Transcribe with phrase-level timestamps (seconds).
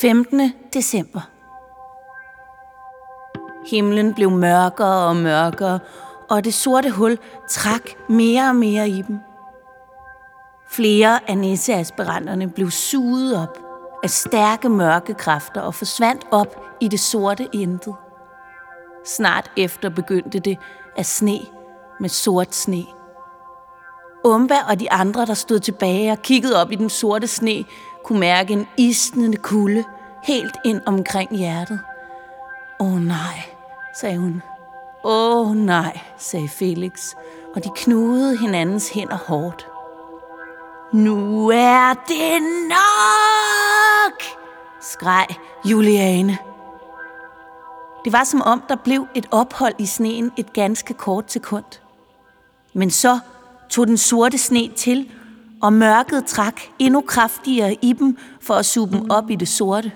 [0.00, 0.52] 15.
[0.72, 1.20] december.
[3.70, 5.80] Himlen blev mørkere og mørkere,
[6.30, 7.18] og det sorte hul
[7.50, 9.18] trak mere og mere i dem.
[10.70, 13.58] Flere af nisseaspiranterne blev suget op
[14.02, 17.94] af stærke mørke kræfter og forsvandt op i det sorte intet.
[19.06, 20.58] Snart efter begyndte det
[20.96, 21.38] at sne
[22.00, 22.84] med sort sne.
[24.24, 27.64] Umba og de andre, der stod tilbage og kiggede op i den sorte sne,
[28.04, 29.84] kunne mærke en isnende kulde
[30.22, 31.80] helt ind omkring hjertet.
[32.80, 33.42] Åh oh, nej,
[34.00, 34.42] sagde hun.
[35.04, 37.14] Åh oh, nej, sagde Felix,
[37.54, 39.68] og de knudede hinandens hænder hårdt.
[40.92, 44.22] Nu er det nok,
[44.80, 45.26] skreg
[45.64, 46.38] Juliane.
[48.04, 51.64] Det var som om, der blev et ophold i sneen et ganske kort sekund.
[52.72, 53.18] Men så
[53.70, 55.10] tog den sorte sne til,
[55.62, 59.92] og mørket trak endnu kraftigere i dem for at suge dem op i det sorte.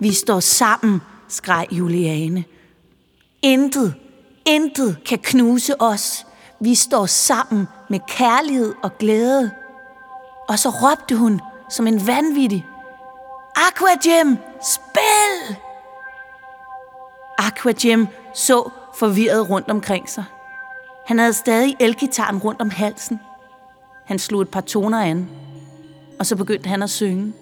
[0.00, 2.44] Vi står sammen, skreg Juliane.
[3.42, 3.94] Intet,
[4.44, 6.26] intet kan knuse os.
[6.60, 9.50] Vi står sammen med kærlighed og glæde.
[10.48, 12.66] Og så råbte hun som en vanvittig.
[13.56, 13.94] Aqua
[14.62, 15.56] spil!
[17.38, 20.24] Aqua så forvirret rundt omkring sig.
[21.06, 23.20] Han havde stadig elgitaren rundt om halsen.
[24.04, 25.28] Han slog et par toner an,
[26.18, 27.32] og så begyndte han at synge.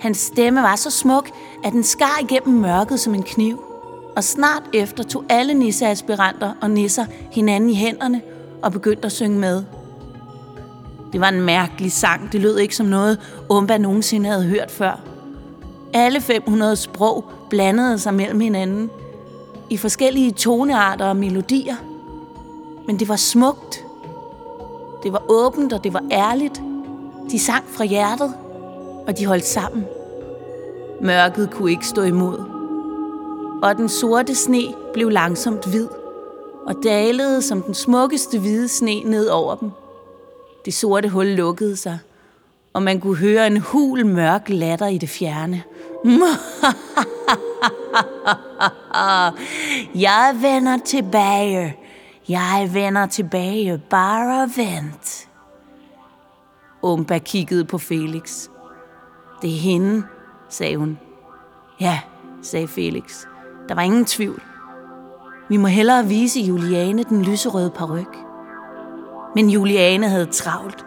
[0.00, 1.30] Hans stemme var så smuk,
[1.64, 3.62] at den skar igennem mørket som en kniv.
[4.16, 8.22] Og snart efter tog alle nisseaspiranter og nisser hinanden i hænderne
[8.62, 9.64] og begyndte at synge med.
[11.12, 12.32] Det var en mærkelig sang.
[12.32, 13.20] Det lød ikke som noget,
[13.50, 15.00] Umba nogensinde havde hørt før.
[15.92, 18.90] Alle 500 sprog blandede sig mellem hinanden
[19.70, 21.76] i forskellige tonearter og melodier.
[22.86, 23.84] Men det var smukt.
[25.02, 26.62] Det var åbent, og det var ærligt.
[27.30, 28.34] De sang fra hjertet,
[29.06, 29.84] og de holdt sammen.
[31.00, 32.38] Mørket kunne ikke stå imod.
[33.62, 35.88] Og den sorte sne blev langsomt hvid,
[36.66, 39.70] og dalede som den smukkeste hvide sne ned over dem.
[40.64, 41.98] Det sorte hul lukkede sig,
[42.72, 45.62] og man kunne høre en hul mørk latter i det fjerne.
[50.08, 51.76] Jeg vender tilbage.
[52.28, 53.78] Jeg vender tilbage.
[53.90, 55.28] Bare vent.
[56.82, 58.48] Umba kiggede på Felix.
[59.42, 60.02] Det er hende,
[60.48, 60.98] sagde hun.
[61.80, 62.00] Ja,
[62.42, 63.26] sagde Felix.
[63.68, 64.42] Der var ingen tvivl.
[65.48, 68.16] Vi må hellere vise Juliane den lyserøde peruk.
[69.34, 70.86] Men Juliane havde travlt.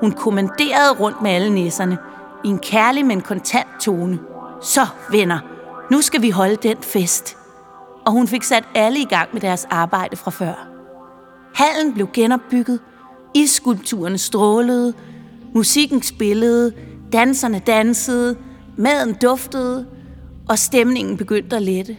[0.00, 1.98] Hun kommanderede rundt med alle nisserne
[2.44, 4.18] i en kærlig, men kontant tone.
[4.62, 5.38] Så, venner,
[5.90, 7.36] nu skal vi holde den fest.
[8.06, 10.77] Og hun fik sat alle i gang med deres arbejde fra før.
[11.58, 12.80] Hallen blev genopbygget,
[13.34, 14.94] isskulpturerne strålede,
[15.54, 16.72] musikken spillede,
[17.12, 18.36] danserne dansede,
[18.76, 19.86] maden duftede,
[20.48, 21.96] og stemningen begyndte at lette.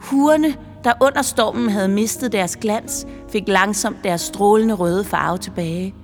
[0.00, 5.94] Hurene, der under stormen havde mistet deres glans, fik langsomt deres strålende røde farve tilbage.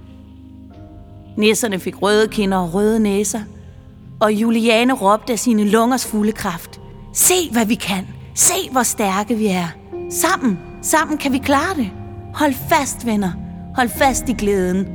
[1.37, 3.41] Næserne fik røde kinder og røde næser,
[4.21, 6.81] og Juliane råbte af sine lungers fulde kraft.
[7.13, 8.07] Se, hvad vi kan!
[8.35, 9.69] Se, hvor stærke vi er!
[10.11, 12.06] Sammen, sammen kan vi klare det!
[12.37, 13.33] Hold fast, venner!
[13.75, 14.87] Hold fast i glæden!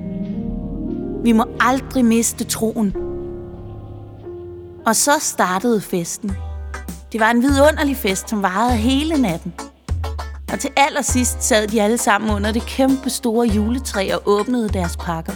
[1.24, 2.96] Vi må aldrig miste troen.
[4.85, 6.31] Og så startede festen.
[7.12, 9.53] Det var en vidunderlig fest, som varede hele natten.
[10.51, 14.97] Og til allersidst sad de alle sammen under det kæmpe store juletræ og åbnede deres
[14.97, 15.34] pakker.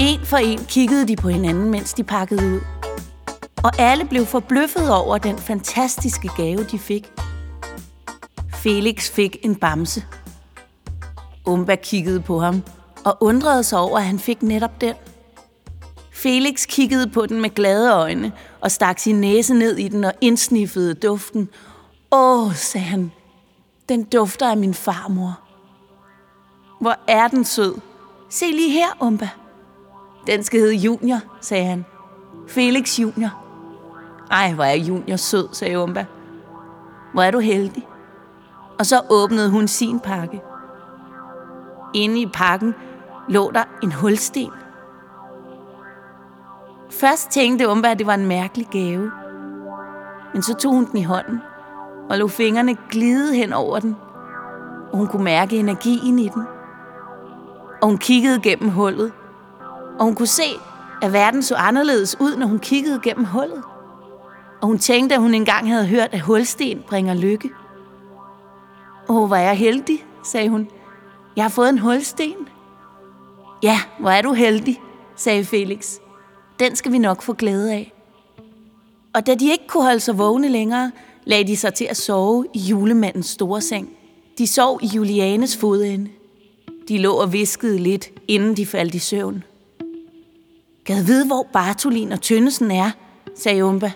[0.00, 2.60] En for en kiggede de på hinanden, mens de pakkede ud.
[3.62, 7.12] Og alle blev forbløffet over den fantastiske gave, de fik.
[8.54, 10.04] Felix fik en bamse.
[11.50, 12.62] Umba kiggede på ham
[13.04, 14.94] og undrede sig over, at han fik netop den.
[16.12, 20.12] Felix kiggede på den med glade øjne og stak sin næse ned i den og
[20.20, 21.48] indsniffede duften.
[22.12, 23.12] Åh, sagde han,
[23.88, 25.40] den dufter af min farmor.
[26.80, 27.74] Hvor er den sød.
[28.28, 29.28] Se lige her, Umba.
[30.26, 31.84] Den skal hedde Junior, sagde han.
[32.48, 33.30] Felix Junior.
[34.30, 36.06] Ej, hvor er Junior sød, sagde Umba.
[37.12, 37.86] Hvor er du heldig.
[38.78, 40.40] Og så åbnede hun sin pakke.
[41.94, 42.74] Inde i pakken
[43.28, 44.50] lå der en hulsten.
[46.90, 49.10] Først tænkte Umba, at det var en mærkelig gave.
[50.32, 51.40] Men så tog hun den i hånden
[52.10, 53.96] og lå fingrene glide hen over den.
[54.92, 56.42] Og hun kunne mærke energien i den.
[57.82, 59.12] Og hun kiggede gennem hullet.
[59.98, 60.42] Og hun kunne se,
[61.02, 63.62] at verden så anderledes ud, når hun kiggede gennem hullet.
[64.60, 67.50] Og hun tænkte, at hun engang havde hørt, at hulsten bringer lykke.
[69.08, 70.68] Åh, hvor er jeg heldig, sagde hun.
[71.36, 72.34] Jeg har fået en hulsten.
[73.62, 74.80] Ja, hvor er du heldig,
[75.16, 75.96] sagde Felix.
[76.58, 77.92] Den skal vi nok få glæde af.
[79.14, 80.92] Og da de ikke kunne holde sig vågne længere,
[81.24, 83.88] lagde de sig til at sove i julemandens store seng.
[84.38, 86.10] De sov i Julianes fodende.
[86.88, 89.44] De lå og viskede lidt, inden de faldt i søvn.
[90.84, 92.90] Gad vide, hvor Bartolin og Tønnesen er,
[93.36, 93.92] sagde Umba.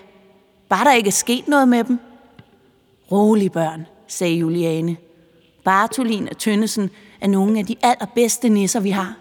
[0.69, 1.99] Bare der ikke er sket noget med dem.
[3.11, 4.97] Rolig børn, sagde Juliane.
[5.63, 6.89] Bartolin og Tønnesen
[7.25, 9.15] er nogle af de allerbedste nisser, vi har.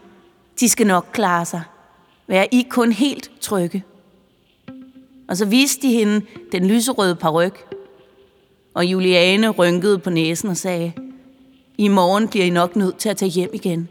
[0.61, 1.63] De skal nok klare sig.
[2.27, 3.85] Vær I kun helt trygge.
[5.29, 7.75] Og så viste de hende den lyserøde paryk.
[8.75, 10.93] Og Juliane rynkede på næsen og sagde,
[11.79, 13.89] i morgen bliver I nok nødt til at tage hjem igen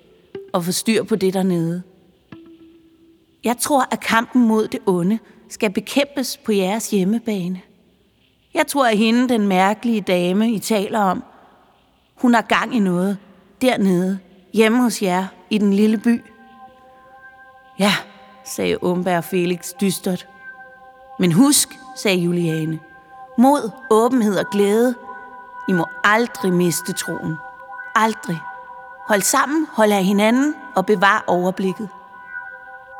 [0.53, 1.83] og få styr på det dernede.
[3.43, 5.19] Jeg tror, at kampen mod det onde
[5.49, 7.61] skal bekæmpes på jeres hjemmebane.
[8.53, 11.23] Jeg tror, at hende, den mærkelige dame, I taler om,
[12.15, 13.17] hun har gang i noget
[13.63, 14.19] dernede,
[14.53, 16.23] hjemme hos jer i den lille by.
[17.79, 17.93] Ja,
[18.43, 20.27] sagde Umberg Felix dystert.
[21.19, 22.79] Men husk, sagde Juliane,
[23.37, 24.95] mod, åbenhed og glæde,
[25.69, 27.35] I må aldrig miste troen.
[27.95, 28.39] Aldrig.
[29.07, 31.89] Hold sammen, hold af hinanden og bevar overblikket.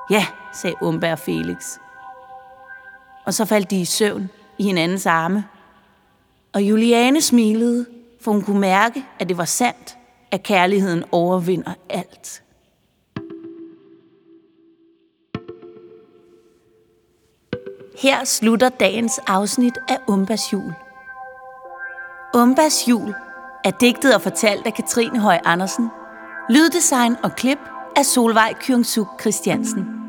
[0.10, 1.78] Ja, sagde Umberg Felix.
[3.26, 5.46] Og så faldt de i søvn i hinandens arme.
[6.54, 7.86] Og Juliane smilede,
[8.22, 9.98] for hun kunne mærke, at det var sandt,
[10.34, 12.44] at kærligheden overvinder alt.
[18.02, 20.74] Her slutter dagens afsnit af Umbas jul.
[22.36, 23.14] Umbas jul
[23.64, 25.90] er digtet og fortalt af Katrine Høj Andersen.
[26.50, 27.60] Lyddesign og klip
[27.96, 30.03] af Solvej Kyungsuk Christiansen.